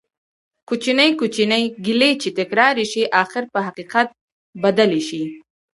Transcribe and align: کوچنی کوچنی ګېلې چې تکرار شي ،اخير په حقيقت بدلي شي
کوچنی 0.67 1.11
کوچنی 1.19 1.63
ګېلې 1.85 2.11
چې 2.21 2.29
تکرار 2.39 2.75
شي 2.91 3.03
،اخير 3.21 3.45
په 3.53 3.59
حقيقت 3.67 4.07
بدلي 4.63 5.01
شي 5.07 5.23